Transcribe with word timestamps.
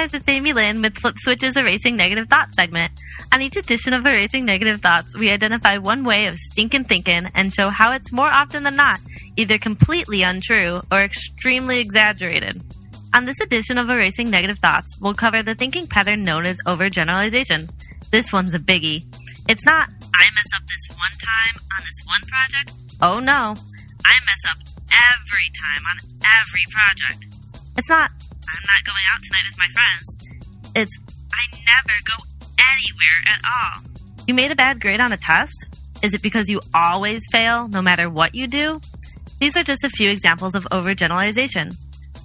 Amy 0.00 0.54
Lynn 0.54 0.80
with 0.80 0.96
Flip 0.96 1.14
Switch's 1.18 1.54
Erasing 1.58 1.94
Negative 1.94 2.26
Thoughts 2.26 2.56
segment. 2.56 2.90
On 3.34 3.42
each 3.42 3.58
edition 3.58 3.92
of 3.92 4.06
Erasing 4.06 4.46
Negative 4.46 4.80
Thoughts, 4.80 5.14
we 5.18 5.30
identify 5.30 5.76
one 5.76 6.04
way 6.04 6.24
of 6.24 6.38
stinking 6.50 6.84
thinking 6.84 7.26
and 7.34 7.52
show 7.52 7.68
how 7.68 7.92
it's 7.92 8.10
more 8.10 8.32
often 8.32 8.62
than 8.62 8.76
not 8.76 8.98
either 9.36 9.58
completely 9.58 10.22
untrue 10.22 10.80
or 10.90 11.02
extremely 11.02 11.80
exaggerated. 11.80 12.62
On 13.14 13.26
this 13.26 13.38
edition 13.42 13.76
of 13.76 13.90
Erasing 13.90 14.30
Negative 14.30 14.58
Thoughts, 14.58 14.88
we'll 15.02 15.12
cover 15.12 15.42
the 15.42 15.54
thinking 15.54 15.86
pattern 15.86 16.22
known 16.22 16.46
as 16.46 16.56
overgeneralization. 16.66 17.70
This 18.10 18.32
one's 18.32 18.54
a 18.54 18.58
biggie. 18.58 19.04
It's 19.50 19.64
not, 19.66 19.90
I 20.14 20.24
mess 20.34 20.50
up 20.56 20.62
this 20.66 20.96
one 20.96 21.12
time 21.20 21.62
on 21.78 21.84
this 21.84 22.06
one 22.06 22.22
project. 22.22 22.72
Oh 23.02 23.20
no, 23.20 23.54
I 24.06 24.14
mess 24.24 24.42
up 24.48 24.56
every 24.88 25.50
time 25.52 25.84
on 25.90 25.98
every 26.24 26.64
project. 26.72 27.26
It's 27.76 27.88
not, 27.90 28.10
I'm 28.50 28.66
not 28.66 28.82
going 28.84 29.04
out 29.12 29.20
tonight 29.22 29.46
with 29.48 29.58
my 29.58 29.70
friends. 29.72 30.04
It's, 30.74 30.90
I 31.32 31.56
never 31.56 31.96
go 32.06 32.16
anywhere 32.58 33.18
at 33.28 33.40
all. 33.44 33.82
You 34.26 34.34
made 34.34 34.52
a 34.52 34.56
bad 34.56 34.80
grade 34.80 35.00
on 35.00 35.12
a 35.12 35.16
test? 35.16 35.56
Is 36.02 36.14
it 36.14 36.22
because 36.22 36.48
you 36.48 36.60
always 36.74 37.20
fail 37.30 37.68
no 37.68 37.82
matter 37.82 38.08
what 38.08 38.34
you 38.34 38.46
do? 38.46 38.80
These 39.40 39.56
are 39.56 39.62
just 39.62 39.84
a 39.84 39.90
few 39.90 40.10
examples 40.10 40.54
of 40.54 40.64
overgeneralization. 40.64 41.74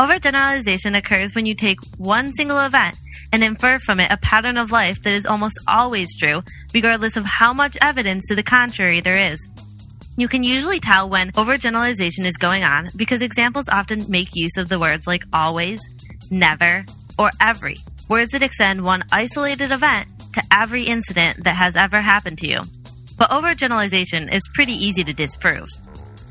Overgeneralization 0.00 0.96
occurs 0.96 1.34
when 1.34 1.46
you 1.46 1.54
take 1.54 1.78
one 1.96 2.32
single 2.34 2.60
event 2.60 2.96
and 3.32 3.42
infer 3.42 3.78
from 3.80 4.00
it 4.00 4.10
a 4.10 4.16
pattern 4.18 4.56
of 4.56 4.70
life 4.70 5.02
that 5.02 5.12
is 5.12 5.26
almost 5.26 5.56
always 5.66 6.08
true, 6.16 6.42
regardless 6.72 7.16
of 7.16 7.26
how 7.26 7.52
much 7.52 7.76
evidence 7.82 8.24
to 8.28 8.34
the 8.34 8.42
contrary 8.42 9.00
there 9.00 9.32
is. 9.32 9.38
You 10.18 10.26
can 10.26 10.42
usually 10.42 10.80
tell 10.80 11.08
when 11.08 11.30
overgeneralization 11.30 12.26
is 12.26 12.36
going 12.38 12.64
on 12.64 12.88
because 12.96 13.20
examples 13.20 13.66
often 13.70 14.04
make 14.10 14.34
use 14.34 14.56
of 14.58 14.68
the 14.68 14.76
words 14.76 15.06
like 15.06 15.22
always, 15.32 15.78
never, 16.32 16.84
or 17.16 17.30
every, 17.40 17.76
words 18.10 18.32
that 18.32 18.42
extend 18.42 18.82
one 18.82 19.04
isolated 19.12 19.70
event 19.70 20.08
to 20.34 20.42
every 20.52 20.86
incident 20.86 21.44
that 21.44 21.54
has 21.54 21.76
ever 21.76 22.00
happened 22.00 22.36
to 22.38 22.48
you. 22.48 22.58
But 23.16 23.30
overgeneralization 23.30 24.34
is 24.34 24.42
pretty 24.54 24.72
easy 24.72 25.04
to 25.04 25.12
disprove. 25.12 25.68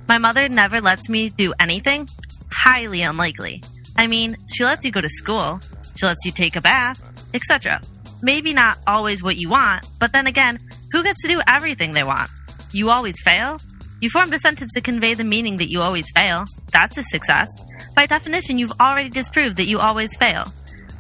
My 0.09 0.17
mother 0.17 0.49
never 0.49 0.81
lets 0.81 1.07
me 1.07 1.29
do 1.29 1.53
anything. 1.57 2.09
Highly 2.51 3.03
unlikely. 3.03 3.63
I 3.97 4.07
mean, 4.07 4.35
she 4.53 4.65
lets 4.65 4.83
you 4.83 4.91
go 4.91 4.99
to 4.99 5.07
school, 5.07 5.61
she 5.95 6.05
lets 6.05 6.25
you 6.25 6.31
take 6.31 6.57
a 6.57 6.61
bath, 6.61 7.01
etc. 7.33 7.79
Maybe 8.21 8.51
not 8.51 8.79
always 8.85 9.23
what 9.23 9.37
you 9.37 9.47
want, 9.47 9.85
but 9.97 10.11
then 10.11 10.27
again, 10.27 10.57
who 10.91 11.03
gets 11.03 11.21
to 11.21 11.29
do 11.29 11.39
everything 11.47 11.93
they 11.93 12.03
want? 12.03 12.29
You 12.73 12.89
always 12.89 13.15
fail? 13.23 13.57
You 13.99 14.09
formed 14.11 14.33
a 14.33 14.39
sentence 14.39 14.71
to 14.73 14.81
convey 14.81 15.13
the 15.13 15.23
meaning 15.23 15.57
that 15.57 15.71
you 15.71 15.81
always 15.81 16.05
fail. 16.15 16.43
That's 16.71 16.97
a 16.97 17.03
success. 17.11 17.47
By 17.95 18.05
definition, 18.05 18.57
you've 18.57 18.79
already 18.79 19.09
disproved 19.09 19.57
that 19.57 19.67
you 19.67 19.79
always 19.79 20.15
fail. 20.17 20.43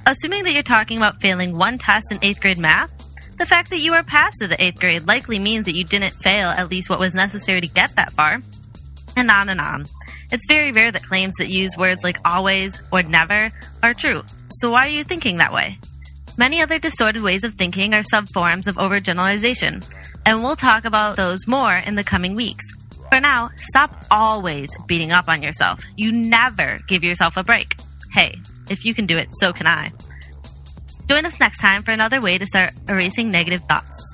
Assuming 0.07 0.43
that 0.45 0.53
you're 0.53 0.63
talking 0.63 0.97
about 0.97 1.21
failing 1.21 1.55
one 1.55 1.77
test 1.77 2.05
in 2.11 2.17
8th 2.19 2.39
grade 2.39 2.57
math, 2.57 2.91
the 3.37 3.45
fact 3.45 3.69
that 3.69 3.81
you 3.81 3.93
are 3.93 4.03
passed 4.03 4.37
to 4.39 4.47
the 4.47 4.55
8th 4.55 4.79
grade 4.79 5.07
likely 5.07 5.37
means 5.37 5.65
that 5.65 5.75
you 5.75 5.83
didn't 5.83 6.17
fail 6.23 6.47
at 6.49 6.71
least 6.71 6.89
what 6.89 6.99
was 6.99 7.13
necessary 7.13 7.61
to 7.61 7.67
get 7.67 7.95
that 7.95 8.11
far. 8.13 8.39
And 9.15 9.29
on 9.29 9.49
and 9.49 9.61
on. 9.61 9.85
It's 10.31 10.43
very 10.49 10.71
rare 10.71 10.91
that 10.91 11.05
claims 11.05 11.33
that 11.37 11.49
use 11.49 11.77
words 11.77 12.01
like 12.03 12.17
always 12.25 12.81
or 12.91 13.03
never 13.03 13.49
are 13.83 13.93
true. 13.93 14.23
So 14.59 14.69
why 14.69 14.87
are 14.87 14.91
you 14.91 15.03
thinking 15.03 15.37
that 15.37 15.53
way? 15.53 15.77
Many 16.37 16.61
other 16.61 16.79
distorted 16.79 17.21
ways 17.21 17.43
of 17.43 17.53
thinking 17.53 17.93
are 17.93 18.03
subforms 18.03 18.67
of 18.67 18.75
overgeneralization, 18.75 19.83
and 20.25 20.43
we'll 20.43 20.55
talk 20.55 20.85
about 20.85 21.15
those 21.15 21.47
more 21.47 21.77
in 21.77 21.95
the 21.95 22.03
coming 22.03 22.35
weeks. 22.35 22.65
For 23.11 23.19
now, 23.19 23.49
stop 23.69 24.05
always 24.11 24.69
beating 24.87 25.11
up 25.11 25.27
on 25.27 25.41
yourself. 25.41 25.79
You 25.95 26.11
never 26.11 26.79
give 26.87 27.03
yourself 27.03 27.37
a 27.37 27.43
break. 27.43 27.67
Hey, 28.13 28.35
if 28.69 28.85
you 28.85 28.93
can 28.93 29.05
do 29.05 29.17
it, 29.17 29.29
so 29.41 29.53
can 29.53 29.67
I. 29.67 29.89
Join 31.07 31.25
us 31.25 31.39
next 31.39 31.59
time 31.59 31.83
for 31.83 31.91
another 31.91 32.19
way 32.19 32.37
to 32.37 32.45
start 32.45 32.71
erasing 32.89 33.29
negative 33.29 33.61
thoughts. 33.63 34.06